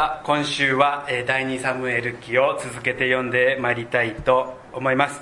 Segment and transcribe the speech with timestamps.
[0.00, 5.20] た今週は第2サムエル記を続けて読んでまいりたいと思います。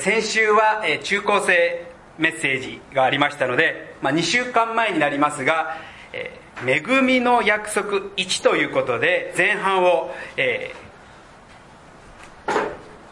[0.00, 1.86] 先週は中高生
[2.18, 5.78] メッセージがありましたので、まあ、2週間前になりますが
[6.66, 10.74] 「恵みの約束1」ということで前半を、え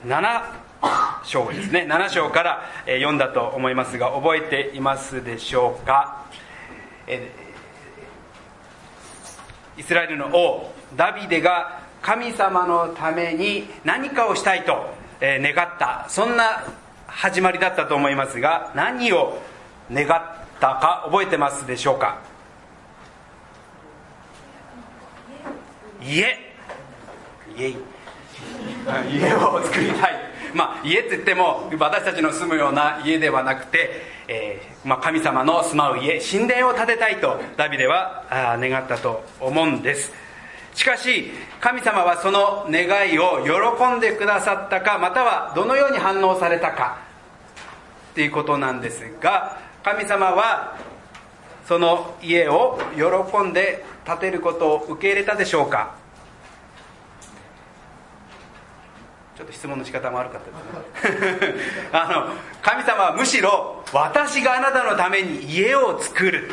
[0.04, 0.42] ー、7
[1.24, 1.86] 章ですね。
[1.88, 6.26] 7章から読んだと思いますが覚えていますでしょうか、
[7.06, 7.43] えー
[9.76, 16.06] イスラエルの王ダビデが神様のために何かをしたいと願った。
[16.08, 16.64] そんな
[17.06, 19.40] 始まりだったと思いますが何を
[19.90, 20.08] 願っ
[20.60, 22.18] たか覚えてますでしょうか？
[26.02, 26.38] 家。
[27.56, 27.70] 家。
[27.70, 30.33] 家を作りたい。
[30.54, 40.12] まあ家って言っても私たちの住むような家ではなくて、えー、まあ、神様の住まう家神殿を建てたいとダビデはあ願ったと思うんです。
[40.74, 41.30] しかし
[41.60, 46.98] 神様はその願いを喜んでくださったかまたはどのように反応されたか
[48.10, 50.76] っていうことなんですが神様は
[51.68, 55.94] その家を喜んで建てることを受け入れたでしょうか？
[59.36, 61.54] ちょっと質問の仕方も悪かったですね。
[61.92, 66.52] あの神様はむしろ私があなたのために家を作る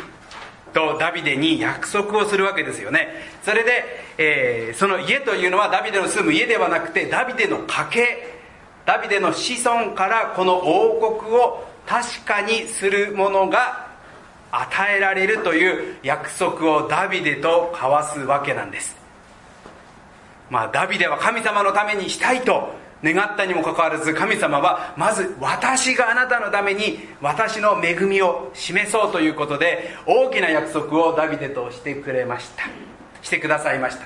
[0.72, 3.30] とダビデに約束をするわけですよね。
[3.44, 8.32] それで、えー、その家というのはダビデの住む家ではなくてダビデの家系。
[8.84, 13.86] ダビデの子孫からこの王国を確かにするものが
[14.50, 19.01] 与えられるという約束をダビデと交わすわけなんです。
[20.52, 32.64] まあ、ダビデは神様のためにしたいと願ったにもかかわらず神様はまず私があなたのために私の恵みを示そうということで大きな約束をダビデとしてくれました。
[33.22, 34.04] してくださいました。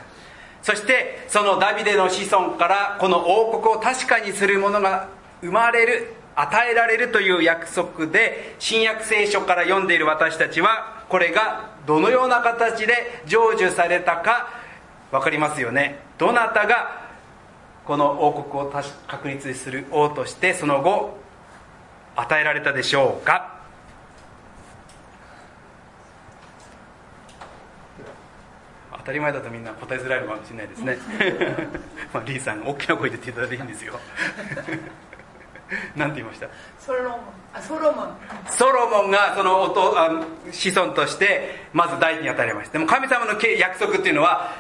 [0.63, 5.09] そしてそのダビデの子孫からこの王国を確かにするものが
[5.41, 14.66] 生まれる与えられるという約束で新約聖書から読んでいる私たちはこれがどのような形で成就されたか
[15.11, 15.99] 分かりますよね？
[16.19, 17.07] どなたが
[17.85, 18.73] この王国を
[19.07, 21.17] 確立する王としてその後
[22.17, 23.55] 与えられたでしょうか？
[28.99, 30.99] 当たり前だとみんな答えづらいのかもしれないですね。
[32.13, 33.95] まあリーさん大きな声で言っていただいていいんですよ。
[35.97, 36.49] 何て言いました？
[36.81, 37.21] ソロモン。
[37.55, 38.17] あソロモン。
[38.49, 40.11] ソロモンがその音あ
[40.51, 42.73] 子孫としてまず第一に与えられました。
[42.75, 44.53] でも神様の約束っていうのは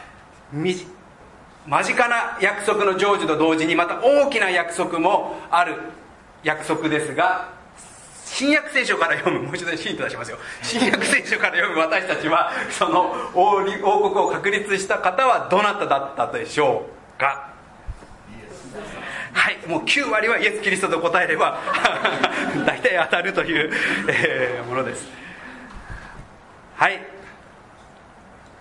[0.52, 5.74] 間近な約束の成就と同時にまた大きな約束もある
[6.44, 7.50] 約束ですが
[8.24, 10.38] 新約聖書から読むもう一度ヒント出しますよ。
[10.62, 16.86] 新約聖書から読む私たちはその王王国を確立した方はどなただったでしょ
[17.16, 17.52] うか？
[19.32, 21.58] はいもう9割はイエス・キリストと答えれば
[22.66, 23.70] 大体当たるという、
[24.08, 25.08] えー、ものです。
[26.76, 27.00] はい。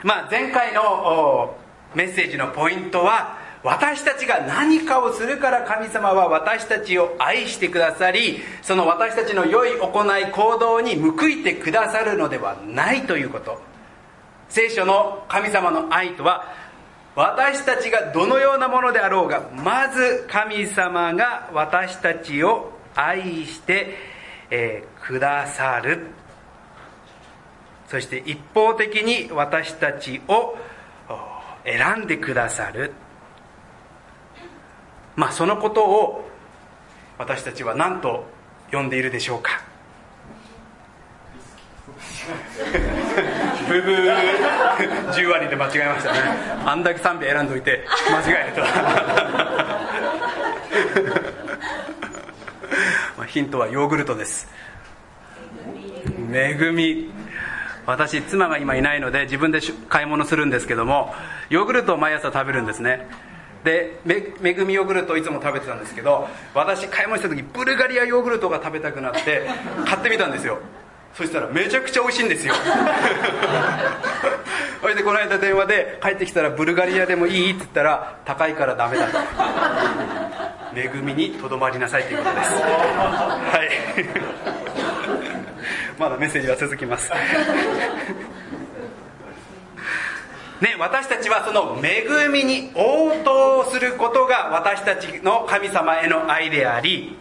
[0.03, 1.57] まあ前回の
[1.95, 13.59] メッセージのポイントは私たちが何かをするから神様は私たちを愛してくださりその私たちの良い行い行動に報いてくださるのではないということ。
[14.49, 16.53] 聖書の神様の愛とは
[17.15, 23.95] 私たちがどのようなものであろうがまず神様が私たちを愛して、
[24.51, 26.07] えー、くださる。
[27.87, 30.55] そして一方的に私たちを
[31.65, 32.93] 選んでくださる。
[35.15, 36.29] まあそのことを
[37.17, 38.25] 私たちは何と
[38.71, 39.61] 呼んでいるでしょうか。
[43.67, 44.55] ブブー。
[45.11, 46.19] 10割で間違えましたね。
[46.65, 48.61] あんだけ賛美選んどいて間違えた
[53.17, 54.47] まあヒントはヨーグルトです。
[56.31, 57.11] 恵み
[57.85, 59.59] 私妻が今いないので自分で
[59.89, 61.13] 買い物するんですけども
[61.49, 63.07] ヨーグルトを毎朝食べるんですね。
[63.63, 64.21] でめ
[64.53, 69.47] ぐみヨーグルトをいつも食べてたんですけど私買い物した時ブルガリアヨーグルトが食べたくなって
[69.85, 70.59] 買ってみたんですよ。
[71.15, 72.53] そしたらめちゃくちゃ美味しいんですよ。
[74.81, 79.17] それでこの間電話で帰ってきたらブルガリアでもいいって言ったら高いからダメだと。
[80.75, 82.53] 恵みにとどまりなさいということです。
[82.53, 83.63] は
[84.61, 84.64] い。
[85.97, 87.11] まだメッセージは続きます。
[90.61, 97.17] ね、私たちはその恵みに応答することが私たちの神様への愛であり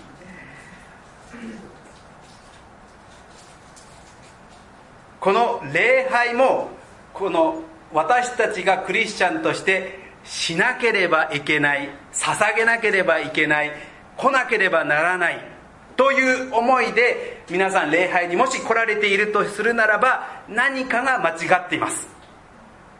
[5.20, 6.70] この礼拝も
[7.12, 7.62] この
[7.92, 13.72] 私たちがクリスチャンとしてしなければいけない捧げなければいけない
[14.16, 15.53] 来なければならない
[15.96, 22.14] という思いで皆さん礼拝にもし来られているとするならば何かが間違っています。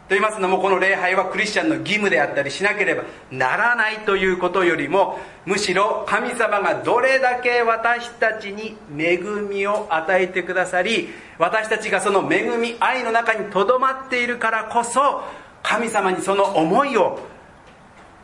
[0.07, 11.09] と言いますのもこの礼拝はクリスチャンの義務であったりしなければならないということよりもむしろ神様がどれだけ私たちに恵みを与えてくださり
[11.39, 15.23] 私たちがその恵み愛の中にとどまっているからこそ
[15.63, 17.17] 神様にその思いを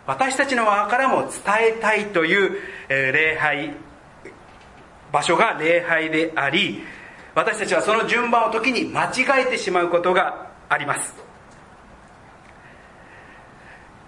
[0.06, 1.32] 私たちの側からも伝
[1.78, 2.60] えたいという
[2.90, 3.74] 礼拝
[5.12, 6.84] 場所が礼拝であり
[7.34, 11.16] 私たちはその順番を時に間違えてしまうことがあります。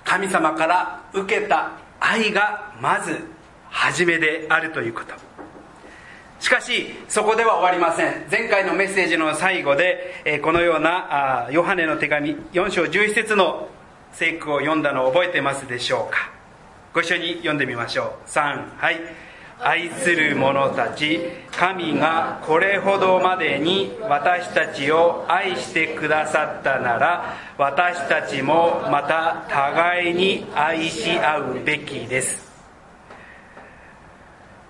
[0.04, 3.18] 神様から受けた愛がまず
[3.70, 5.14] 初めであるということ。
[6.40, 8.28] しかしそこでは終わりません。
[8.30, 13.70] 前回のメッセージの最後でこのようなヨハネの手紙4章11節の
[14.12, 16.30] 聖句を読んだのを覚えてますでしょうか。
[16.94, 18.30] ご一緒に読んでみましょう。
[18.30, 19.00] 3はい。
[19.64, 21.22] 愛する者たち
[21.52, 32.52] 神がこれほどまでに私たちを愛してくださったなら私たちもまた互いに愛し合うべきです。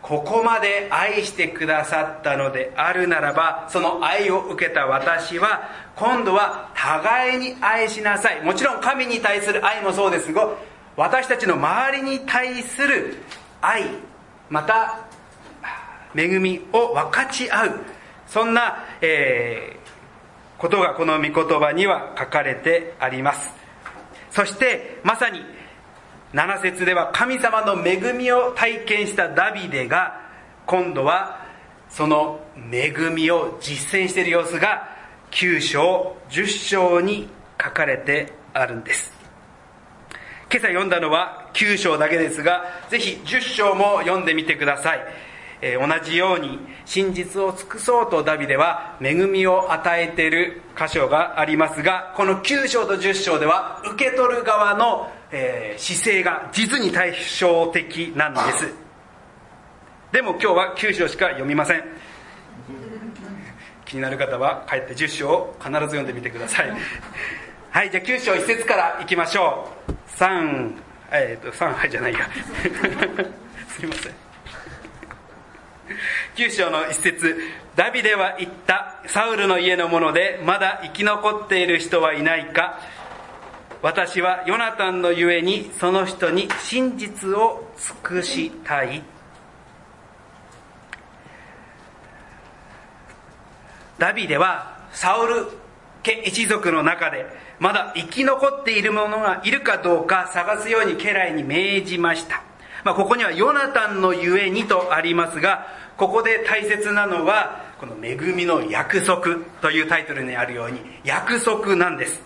[0.02, 8.42] ここまで愛してくださったのであるならばその愛を受けた私は今度は互いに愛しなさい。
[8.44, 10.50] もちろん神に対する愛もそうですが
[10.98, 13.16] 私たちの周りに対する
[13.62, 13.86] 愛
[14.54, 15.00] また
[16.16, 17.80] 恵みを分かち合う。
[18.28, 23.50] そんな、えー、ことがこの御言葉には書かれてあります。
[24.30, 25.40] そしてまさに
[26.34, 30.22] 7節では神様の恵みを体験したダビデが
[30.68, 31.44] 今度は
[31.90, 32.40] その
[32.72, 34.88] 恵みを実践している様子が
[35.32, 37.28] 9章10章に
[37.60, 39.12] 書かれてあるんです。
[40.52, 45.34] 今朝読んだのは9章だけですが、ぜひ10章も読んでみてください。
[45.66, 58.74] えー、同じように真実を尽くそうとダビデは恵みを与えている箇所がありますが、この9章と10章では受け取る側の、えー、姿勢が実に対照的なんです。
[60.12, 61.84] でも今日は9章しか読みません。
[63.86, 66.74] 気になる方は帰って10章を必ず読んでみてください。
[67.72, 69.92] はい、じゃあ9章1節からいきましょう。
[70.20, 70.74] 3、
[71.14, 72.20] えっ、ー、と、3杯じゃないや。
[73.70, 74.14] すいません。
[76.36, 77.38] 9章の一節
[77.76, 82.80] ダビデは言ったサウルの家の者でまだ生き残っている人はいないか
[83.84, 89.04] 私はヨナタンのゆえにその人に真実を尽くしたい
[94.00, 95.48] ダビデはサウル
[96.02, 97.26] 家一族の中で
[97.64, 102.44] まだ生き残っている者がいるかどうか探すように家来に命じました。
[102.84, 105.66] まあ、ここにはヨナタンのゆえにとありますが、
[105.96, 112.22] ここで大切なのは、この恵みの約束というタイトルにあるように、約束なんです。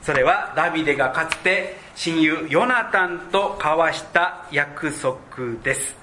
[0.00, 5.18] それはダビデがかつて親友ヨナタンと交わした約束
[5.62, 5.94] です。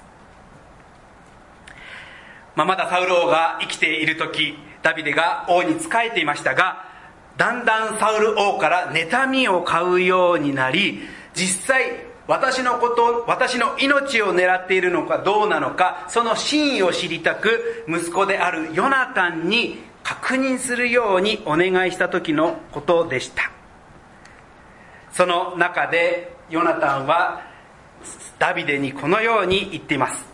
[2.54, 6.89] まあ、まだサウロ王が生きている時、ダビデが王に仕えていましたが、
[7.36, 11.00] だんだんサウル王から妬みを買うようになり、
[11.34, 23.50] 実際私のこと、私の命を狙っているのかどうなのか、その真意を知りたく、息子であるヨナタンに確認するようにお願いした時のことでした。
[25.10, 27.42] その中でヨナタンは
[28.38, 30.24] ダビデにこのように言っています。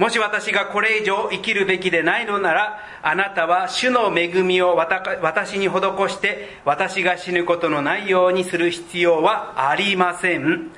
[0.00, 5.72] もし私がこれ以上生きるべきでないのなら、あなたは主の恵みを私に施
[6.08, 10.70] して、私が死ぬことのないようにする必要はありません。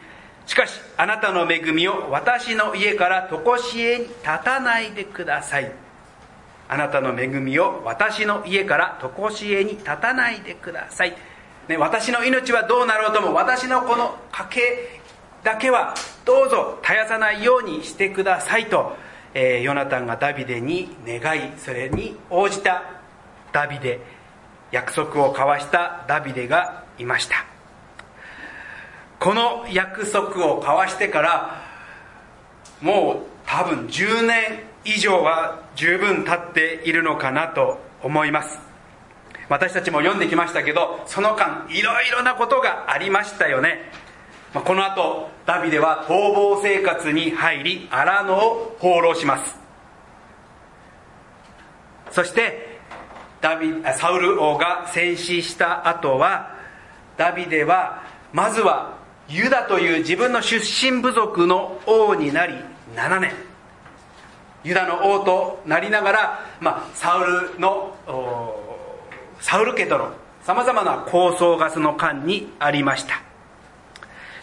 [0.44, 5.70] しかし、あなたの恵みを私の家から常しえに立たないでください。
[6.68, 11.16] あなたの恵みを私の家から常しえに立たないでください。
[11.68, 15.00] ね、私の命はどうなろうとも、私のこの家計
[15.44, 18.96] だけはどうぞ絶やさないようにしてくださいと、
[19.34, 22.82] えー、ヨナタンがダビデに願いそれに応じた
[23.52, 24.00] ダビデ
[24.70, 27.44] 約束を交わしたダビデがいました。
[29.18, 31.62] この約束を交わしてから
[32.80, 38.58] もう多分10年以上は十分経っているのかなと思います。
[39.48, 43.92] 私たちも読んできましたけどその間いろいろなことがありましたよね。
[44.54, 49.56] まあ、この後ダビデは逃亡生活に入り荒野を放浪します。
[52.10, 52.78] そして
[53.40, 56.54] ダビサウル王が戦死した後は
[57.16, 62.54] ダビデはまずはユダという自分の出身部族の王になり
[62.94, 63.32] 7年。
[64.64, 67.96] ユダの王となりながら、まあ、サウルの
[69.40, 73.31] サウル家とのさまざまな構想がその間にありました。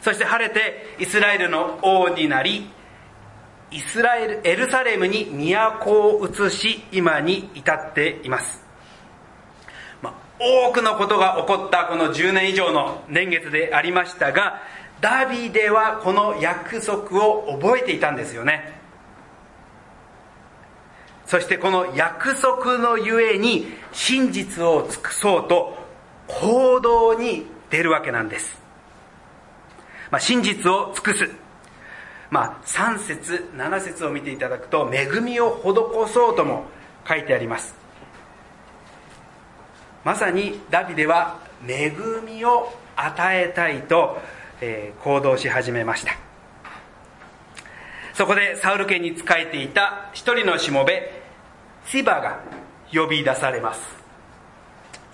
[0.02, 2.70] そして晴れてイスラエルの王になり
[3.72, 8.64] イスラエルエルサレムに都を移し今に至っています、
[10.02, 14.62] まあ、多くのことが起こったこの10年以上の年月でありましたが
[15.02, 18.80] ダビデはこの約束を覚えていたんですよね
[21.30, 25.78] そしてこの約束のゆえに真実を尽くそうと
[26.28, 28.69] 行動に出るわけなんです。
[30.12, 31.30] まあ、真実を尽くす。
[32.30, 36.66] まあ、3節、7節を見ていただくと、恵みを施そうとも
[37.08, 37.74] 書いてあります。
[40.04, 41.94] まさにダビデは恵
[42.26, 44.18] みを与えたいと、
[44.62, 46.18] えー、行動し始めました。
[48.14, 51.22] そこでサウル家に仕えていた一人のしもべ、
[51.86, 52.40] シバが
[52.94, 53.99] 呼び出されます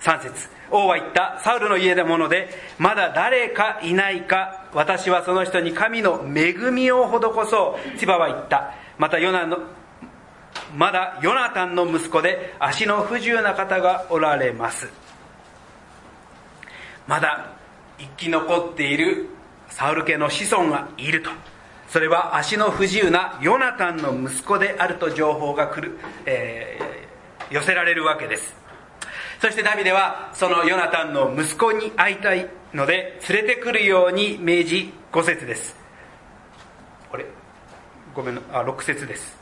[0.00, 0.48] 3節。
[0.70, 1.40] 王は言った。
[1.42, 7.98] サウルの家でものでまだ誰かいないか私はその人に神の恵みを施そう。
[7.98, 8.74] シバは言った。
[8.98, 9.58] またヨナの
[10.74, 14.88] まだヨナタンの息子で足の不自由な方がおられます。
[17.06, 17.52] まだ
[17.98, 19.28] 生き残っている
[19.68, 21.30] サウル家の子孫がいると。
[21.88, 28.65] それは足の不自由なヨナタンの息子であると情報が来る、えー、寄せられるわけです。
[29.40, 35.76] そしてダビデはそのヨナタンの息子に会いたいので連れてくるように命じ5節です
[37.10, 37.26] これ
[38.14, 39.36] ごめんあ6節です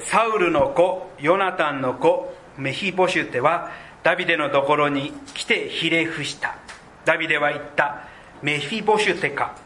[0.00, 3.70] サウルの子ヨナタンの子メヒボシュテは
[4.02, 6.56] ダビデのところに来てひれ伏した
[7.04, 8.08] ダビデは言った
[8.42, 9.56] メフィボシュテか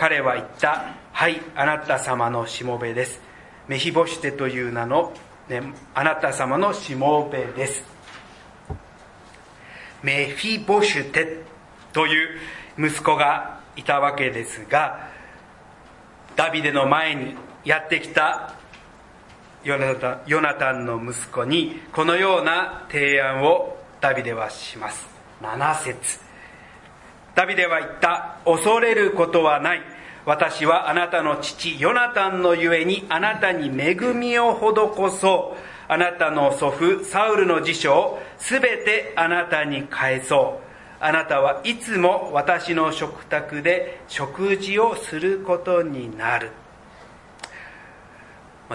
[0.00, 3.20] 彼は言った、はい、あなた様のしもべです。
[3.68, 5.12] メヒボシュテという名の、
[5.48, 5.60] ね、
[5.94, 7.84] あなた様のしもべです。
[10.02, 11.42] メフィボシュテ
[11.92, 12.38] という
[12.78, 15.08] 息子がいたわけですが、
[16.36, 18.54] ダビデの前にやってきた
[19.62, 25.06] ヨナタンヨナタンの息子にこのような提案をダビデはします。
[25.42, 26.18] 7節
[27.34, 29.82] ダビデは言った、恐れることはない。
[30.26, 35.69] 私はあなたの父、ヨナタンのゆえにあなたに恵みを施そう。
[35.92, 41.04] あなたの祖父、サウルの辞書をすべてあなたに返そう。
[41.04, 46.52] あなたはいつも私の食卓で食事をすることになる。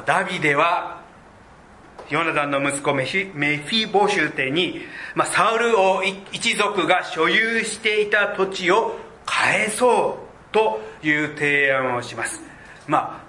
[0.06, 1.06] ダビデは
[2.10, 4.82] ヨナダンの息子メフィボシュテに、
[5.16, 8.94] まあ、サウル王一族が所有していた土地を
[9.26, 10.20] 返そ
[10.52, 12.42] うという提案をします。
[12.88, 13.25] ま、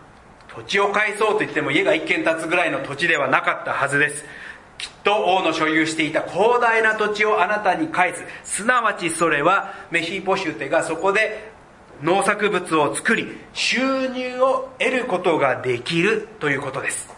[0.56, 4.24] 土地を返そうと言っても家が一軒建つぐらいの土地ではなかったはずです。
[4.78, 8.22] きっと王の所有していた広大な土地をあなたに返す。
[8.42, 11.50] すなわちそれはメヒボシュテがそこで
[12.02, 17.14] 農作物を作り収入を得ることができるということです。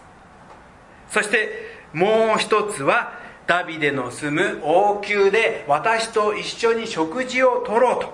[1.08, 3.12] そしてもう一つは
[3.46, 8.12] ダビデの住む王宮で私と一緒に食事をとろうと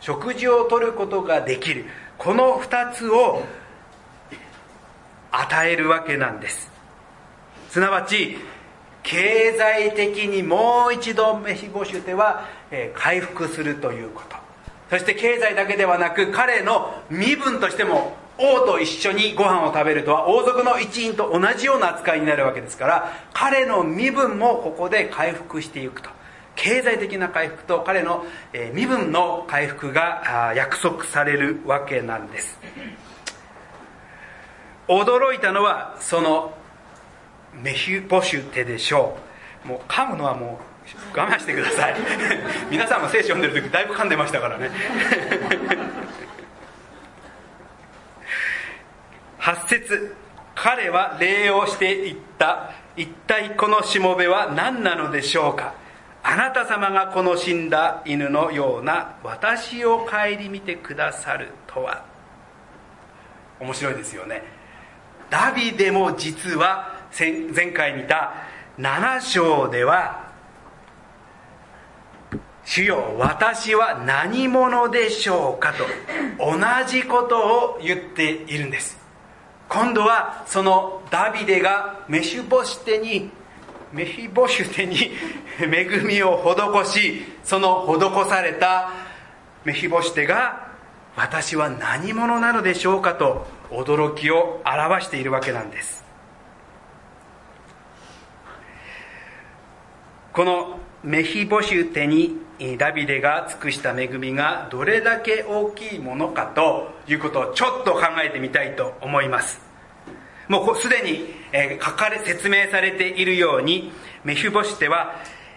[0.00, 1.86] 食事をとることができる
[2.22, 3.42] この二つを
[5.32, 6.70] 与えるわけなんです。
[7.68, 8.36] すなわち
[9.02, 12.46] 経済的にもう一度メヒボシュテは
[12.94, 14.36] 回復するということ。
[14.90, 26.21] そして経済だけではなく彼の身分としても王と一緒にご飯を食べるとは王族の一員と同じような扱いになるわけですから彼の身分もここで回復していくと。
[26.54, 28.24] 経済的な回復と彼の
[28.72, 32.58] 身分の回復が約束されるわけなんです。
[34.88, 36.54] 驚いたのはその
[37.54, 39.16] メヒュポシュテでしょ
[39.64, 39.68] う。
[39.68, 40.60] もう噛むのはも
[41.14, 41.94] う我慢してください。
[42.70, 44.70] 皆さんも聖書読んでる時だいぶ噛んでましたからね。
[49.40, 50.14] 8節
[50.54, 52.70] 彼は礼をしていった。
[52.96, 55.72] 一体このしもべは何なのでしょうか？
[56.22, 62.04] あなた様がこの死んだ犬のような私を顧みてくださるとは。
[63.60, 64.42] 面白いですよね。
[65.30, 68.34] ダビデも実は前回見た
[68.78, 70.30] 7章では
[72.64, 75.84] 主よ私は何者でしょうかと
[76.38, 78.98] 同じことを言っているんです。
[79.68, 83.30] 今度はそのダビデがメシュボシテに
[83.92, 85.10] メフィボシュテに
[85.60, 88.90] 恵みを施しその施された
[89.64, 90.72] メフィボシュテが
[91.16, 96.02] 私は何者なのでしょうかと驚きを表しているわけなんです。
[100.32, 102.38] このメヒボシュテに
[102.78, 109.60] ダビデが尽くした恵みがどれだけ大きいものかということをちょっと考えてみたいと思います。
[110.48, 113.92] もうすでに、え書かれ説明されているように
[114.24, 115.16] メヒボシテは、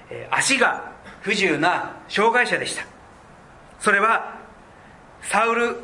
[0.10, 2.86] え足が不自由な障害者でした。
[3.80, 4.40] それは
[5.22, 5.78] サウル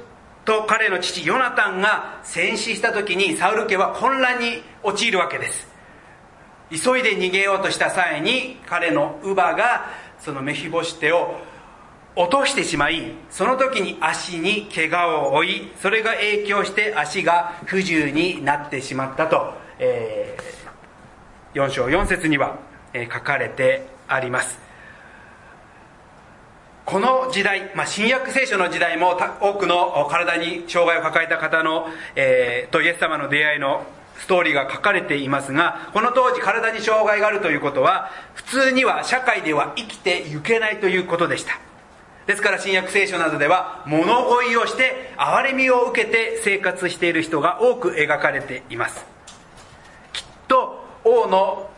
[0.45, 5.67] と彼の父ヨナタンが戦死した時にサウル家は混乱に陥るわけです。
[6.71, 9.87] 急いで逃げようとした際に彼の乳母が
[10.19, 11.35] そのメヒボシテを
[12.15, 19.53] 落としてしまいその時に足に怪我を負いそれが影響して足が不自由になってしまったと、
[19.83, 22.59] えー、4章4節には、
[22.93, 24.59] えー、書かれてあります。
[26.85, 33.85] この時代、まあ、新約聖書の時代も多くの体に障害を抱えた方の、えー、とイエス様の出会いの
[34.17, 41.59] ストーリーが書かれていますがこの当時体に障害があるということは普通には社会では生きていけないということでした。
[42.27, 44.05] ですから新約聖書などでは物
[44.43, 49.20] 乞いをして憐れみを受けて生活している人が多く描かれています。
[51.11, 51.69] 王の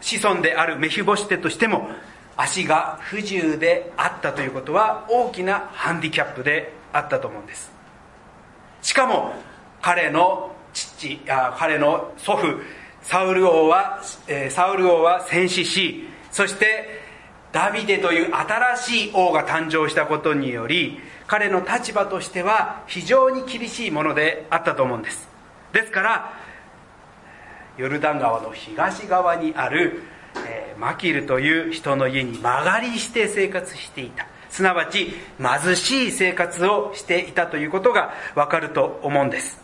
[0.00, 1.90] 子孫であるメヒボシテとしても
[2.36, 7.72] 足が不自由であったということは大きなハンディキャップであったと思うんです。
[8.80, 9.34] しかも
[9.82, 12.46] 彼の父あ彼の祖父
[13.02, 17.00] サウル王は、え、サウル王は戦死しそして
[17.52, 25.28] ダビデという新しい王が誕生したことにより彼の立場としては非常に厳しいものであったと思うんです。
[25.72, 26.37] ですから
[27.78, 30.02] ヨルダン川の東側にある
[30.46, 34.26] えー、マキルという人の家に間借りして生活していた。
[34.50, 39.60] すなわち貧しい生活をしていたということがわかると思うんです。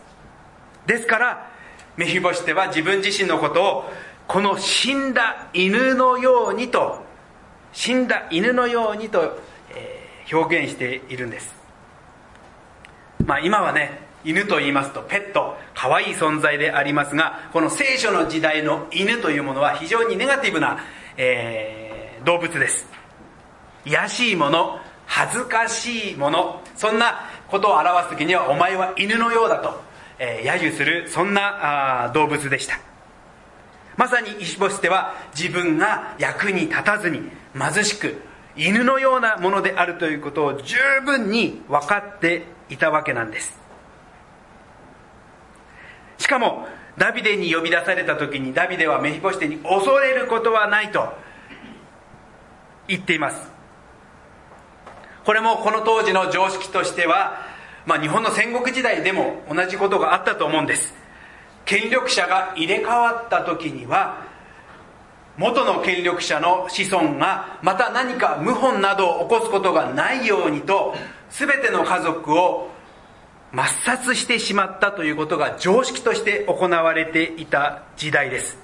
[0.86, 1.50] ですから
[1.96, 3.90] メヒボシテは自分自身のことを
[4.26, 7.02] この死んだ犬のようにと
[7.72, 9.38] 死んだ犬のようにと、
[9.74, 11.54] えー、表現しているんです。
[13.24, 20.78] まあ今はね犬と言いますとペット可愛い存在でありますがこの聖書の時代の犬というものは非常にネガティブな、
[21.16, 22.86] えー、動物です。
[23.84, 29.82] 卑しいもの恥ずかしいものそんなことを表す時にはお前は犬のようだと、
[30.18, 32.80] えー、揶揄するそんなあ動物でした。
[33.96, 37.20] まさに石星では自分が役に立たずに
[37.56, 38.16] 貧しく
[38.56, 43.63] 犬のようなものであるということを十分に分かっていたわけなんです。
[46.18, 51.12] しかもダビデに呼び出された時にダビデはメヒボシテに恐れることはないと
[52.86, 53.52] 言っています。
[55.24, 57.38] これもこの当時の常識としては、
[57.86, 60.94] まあ、日本の戦国時代でも同じことがあったと思うんです。
[61.64, 64.22] 権力者が入れ替わった時には
[65.36, 70.94] 元の権力者の子孫がまた何か謀反などを起こすことがないようにと
[71.30, 72.70] 全ての家族を
[73.54, 78.58] 抹殺してしまったということが常識として行われていた時代です。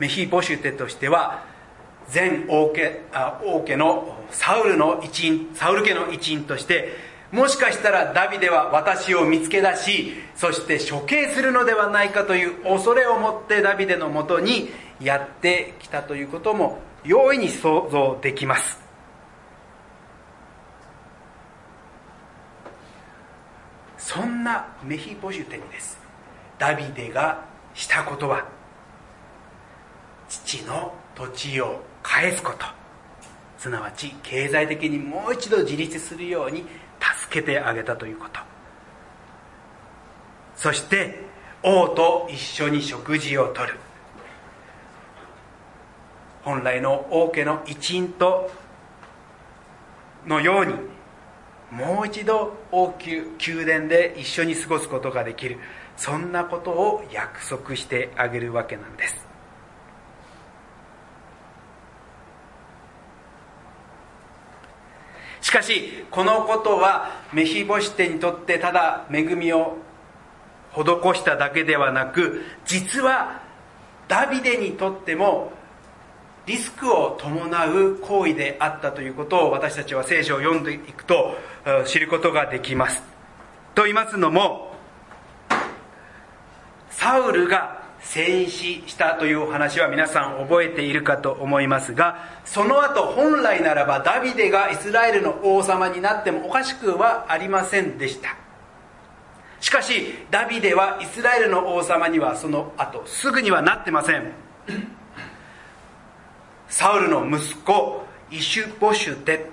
[0.00, 1.44] メヒーボシュテとしては
[2.12, 3.00] 前王家
[3.44, 6.96] 王家のサウルの一員サウル家の一員として
[7.30, 18.81] もしかしたらダビデは私を見つけ出しそして処刑するのではないかという恐れを持ってダビデのもとにやってきたということも容易に想像できます。
[24.04, 25.96] そんなメヒボシュテにです。
[26.58, 28.44] ダビデがしたことは
[30.28, 32.66] 父の土地を返すこと。
[33.58, 36.66] すなわち経済的にもう一度自立するように
[37.00, 38.40] 助けてあげたということ。
[40.56, 41.20] そして
[41.62, 43.78] 王と一緒に食事をとる。
[46.42, 48.50] 本来の王家の一員と
[50.26, 50.74] のように
[51.72, 53.22] もう一度王宮
[53.54, 55.58] 宮殿で一緒に過ごすことができる。
[55.96, 59.26] そんなことを約束してあげるわけなんです。
[65.40, 69.78] しかしこのことはメヒボシテにとってただ恵みを
[70.74, 70.82] 施
[71.14, 73.42] しただけではなく実は
[74.08, 75.52] ダビデにとっても
[76.46, 81.36] リスクを伴う行為であったということを私たちは聖書を読んでいくと
[81.86, 83.02] 知ることができます。
[83.74, 84.74] と言いますのも
[86.90, 98.36] サウルが戦死したというお話は皆さん覚えているかと思いますがその後本来ならばダビデがイスラエルの王様になってもおかしくはありませんでした。
[99.60, 104.32] しかしダビデはイスラエルの王様にはその後すぐにはなってません。
[106.72, 109.44] サウルの息子イシュボシュテ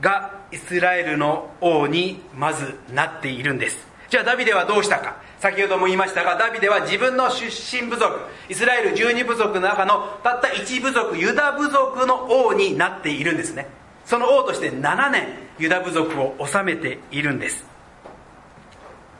[0.00, 3.86] がイスラエルの王にまずなっているんです。
[4.08, 5.18] じゃあダビデはどうしたか。
[5.38, 13.68] 先ほども言いましたがダビデは自分の出身部族イスラエル12部族の中のたった1部族ユダ部族の王になっているんですね。
[14.04, 15.28] その王として7年
[15.60, 17.64] ユダ部族を治めているんです。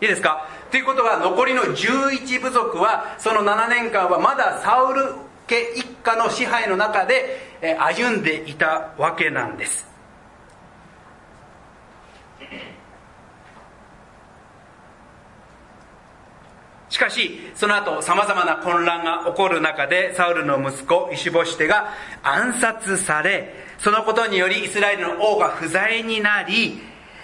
[0.01, 0.49] いいですか？
[0.73, 5.05] ということは残りの11部族はその7年間はまだサウル
[5.47, 7.41] 家一家の支配の中で
[7.79, 9.97] 歩んでいたわけなんです。
[16.89, 26.81] しかしその後さまざまな混乱が起こる中でサウルの息子イシボシテが暗殺されそのことによりイスラエルの王が不在になり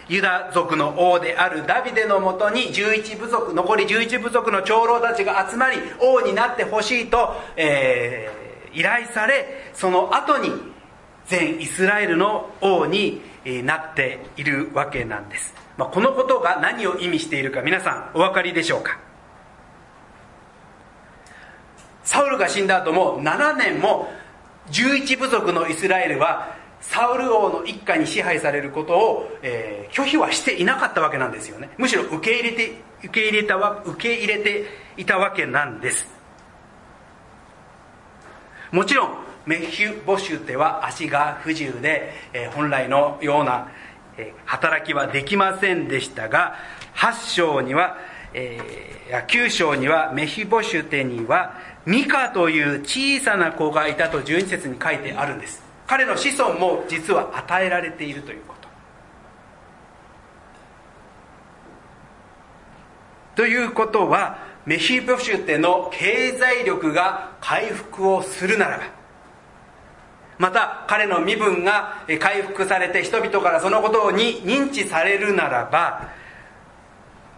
[0.09, 10.51] ユダ族の王であるダビデのもとに11部族残り11部族の長老たちが集まり王になってほしいと、えー、依頼されその後に
[11.27, 13.23] 全イスラエルの王に
[13.65, 18.99] なっているわけなんです、まあ、このことが何を意味しているか皆さんお分かりでしょうか？
[22.05, 24.11] サウルが死んだ後も7年も
[24.71, 31.71] 11部族のイスラエルはサウル王の一家に支配されることを、えー、拒否はしていなかったわけなんですよね。
[31.79, 34.67] むしろ受け入れて受け入れたわ受け入れて
[34.97, 36.07] いたわけなんです。
[38.73, 39.11] もちろん
[39.47, 43.69] メヒュボシュテは足が不自由で、えー、本来のような、
[44.17, 46.57] えー、働きはできませんでしたが
[46.95, 47.97] 8章には、
[48.35, 51.55] えー、9章にはメヒボシュテには
[51.87, 55.72] ミカという小さな子がいたと12節に書いてあるんです。
[55.87, 58.55] 彼の子孫も実は与えられているというこ
[63.37, 63.43] と。
[63.43, 68.85] ということはメヒボシュテの経済力が回復をするならば
[70.39, 76.11] また彼の身分が回復されて人々からそのことに認知されるならば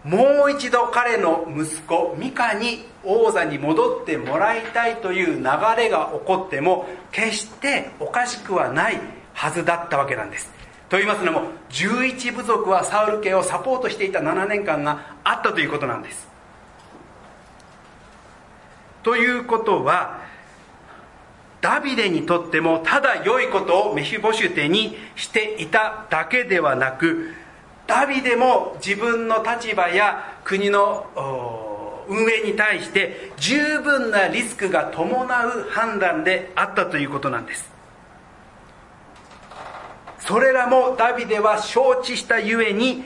[0.05, 5.43] もう一度彼の息子ミカに王座に戻ってもらいたいという流
[5.75, 9.01] れが起こっても決しておかしくはない
[9.33, 10.53] はずだったわけなんです。
[10.89, 11.41] と言いますのも
[11.71, 16.27] 11部族はサウル家をサポートしていた7年間があったということなんです。
[19.01, 20.21] ということは
[21.61, 27.33] ダビデにとってもただ良いことをメヒボシュテにしていただけではなく
[27.87, 37.69] ダビデも自分の立場や国の運営に対して十分なリスクが伴う判断であったということなんです。
[40.19, 43.03] それらもダビデは承知したゆえに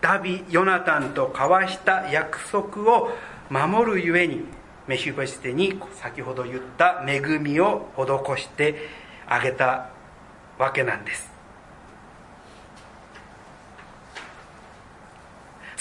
[0.00, 3.10] ダビヨナタンと交わした約束を
[3.50, 4.44] 守るゆえに
[4.86, 8.88] メヒボシテに先ほど言った恵みを施して
[9.26, 9.90] あげた
[10.58, 11.31] わけなんです。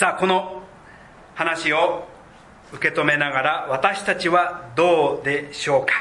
[0.02, 0.64] さあこの
[1.36, 2.08] 話を
[2.74, 5.94] 受け止めながら私たちはどうでしょうか？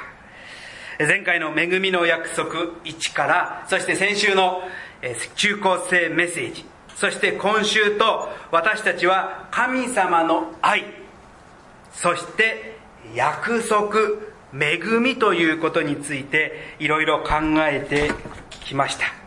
[1.07, 2.49] 前回の恵みの約束
[2.85, 4.63] 1からそして先週の
[5.35, 6.65] 中高生メッセージ
[6.97, 10.83] そして今週と私たちは神様の愛
[11.93, 12.79] そして
[13.15, 13.99] 約束
[14.59, 17.35] 恵みということについていろいろ考
[17.69, 18.13] えて
[18.65, 19.20] きました。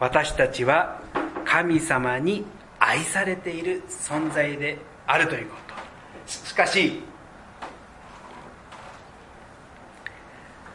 [0.00, 1.00] 私たちは
[1.44, 2.44] 神様に
[2.78, 5.74] 愛されている存在であるということ。
[6.26, 7.02] しかし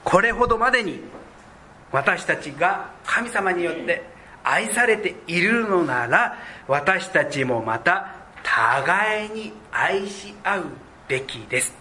[0.03, 0.99] これほどまでに
[1.91, 4.03] 私たちが神様によって
[4.43, 10.65] 愛されているのなら私たちもまた互いに愛し合う
[11.07, 11.73] べきです。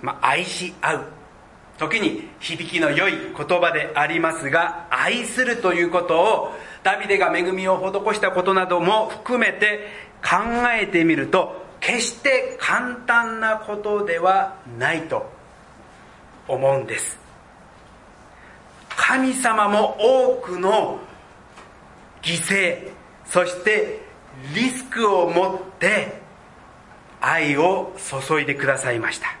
[0.00, 1.17] まあ愛し合う。
[1.78, 9.86] 時に響きの良い言葉でありますが愛するということをダビデが恵みを施したことなども含めて
[10.22, 10.36] 考
[10.76, 15.30] えてみると決して簡単なことではないと
[16.48, 17.18] 思うんです。
[18.88, 20.98] 神様も多くの
[22.20, 22.90] 犠牲
[23.24, 24.00] そして
[24.54, 26.20] リスクを持って
[27.20, 27.92] 愛を
[28.28, 29.37] 注いでくださいました。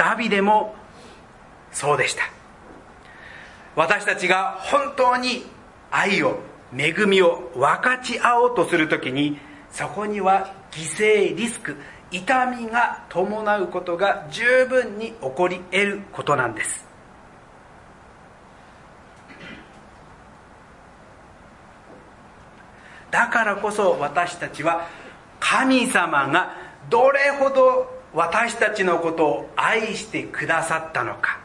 [0.00, 0.74] ダビデも
[1.72, 2.22] そうでした。
[3.76, 5.44] 私たちが本当に
[5.90, 6.38] 愛を
[6.74, 9.36] 恵みを分かち合おうとするときに
[9.70, 11.76] そこには犠牲リスク
[12.10, 16.82] 痛みが伴うことが十分に起こり得ることなんです。
[23.10, 24.86] だからこそ私たちは
[25.38, 26.54] 神様が
[26.88, 31.38] どれほど私たちのことを愛してくださったのか。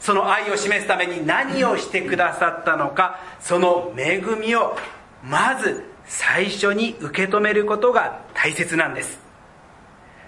[0.00, 3.20] その愛を示すために何をしてくださったのか。
[3.40, 4.76] その恵みを
[5.22, 9.20] まず最初に受け止めることが大切なんです。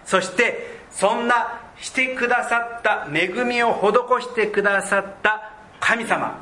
[0.04, 6.38] そしてそんなしてくださった恵みを施してくださった神様。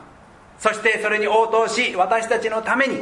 [0.59, 3.01] そしてそれに応答し私たちのために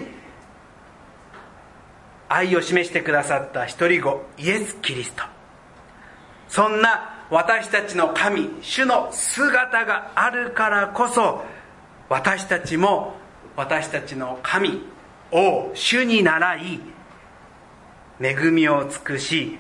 [2.29, 5.40] 愛を示してくださった一人子イエス・キリスト。
[6.51, 11.45] そんな私たちの神主の姿があるからこそ
[12.09, 13.15] 私たちも
[13.57, 14.83] 私たちの神
[15.31, 16.81] 王主に習い
[18.21, 19.59] 恵みを尽くし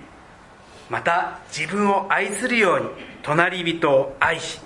[0.90, 2.86] また自分を愛するように
[3.22, 4.60] 隣人を愛し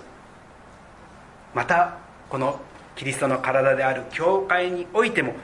[1.55, 1.99] また
[2.31, 2.59] この
[2.97, 5.35] キリストの体である教会においても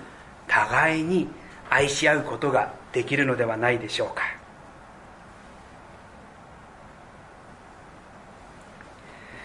[0.48, 1.28] 互いに
[1.68, 4.39] 愛し合うことができるのではないでしょうか。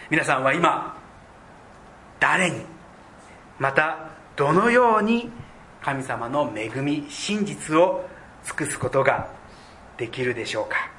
[0.10, 0.96] 皆さんは今
[2.20, 2.62] 誰に
[3.60, 5.30] またどのように
[5.82, 8.08] 神様の恵み真実を
[8.44, 9.28] 尽くすことが
[9.98, 10.89] できるでしょうか。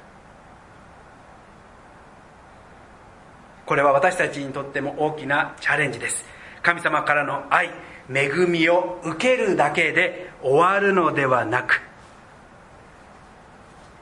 [3.65, 6.23] これは私たちにとっても大きなチャレンジです。
[6.63, 7.69] 神様からの愛
[8.13, 11.81] 恵みを受けるだけで終わるのではなく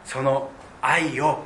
[0.03, 0.49] その
[0.81, 1.43] 愛を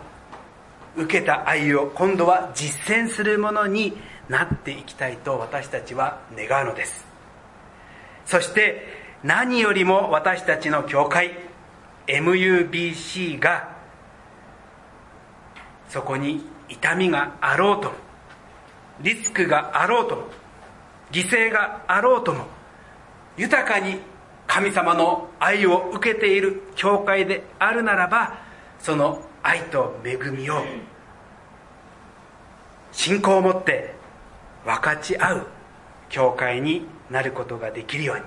[0.96, 3.94] 受けた愛を今度は実践するものに
[4.28, 7.06] なっていきたいと私たちは願うのです。
[8.26, 8.86] そして
[9.24, 11.32] 何よりも私たちの教会
[12.08, 13.76] MUBC が
[15.90, 17.96] そこに痛みがあろうとも
[19.02, 20.24] リスクがあろうとも
[21.12, 22.46] 犠牲があろうとも
[23.38, 24.00] 豊かに
[24.46, 28.38] 神様の愛を受けている教会であるならば
[28.80, 30.64] その愛と恵みを
[32.92, 33.94] 信仰を持って
[34.66, 35.48] 分かち合う
[36.10, 38.24] 教会になることができるように。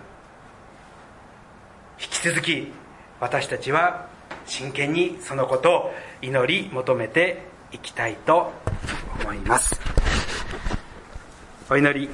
[2.01, 2.73] 引き続き
[3.21, 4.09] 私たちは
[4.47, 8.53] 真剣にそのことを祈り求めていきたいと
[9.23, 9.81] 思います。
[11.71, 12.09] お祈り。